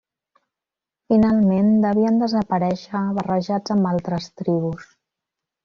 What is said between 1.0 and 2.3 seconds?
Finalment devien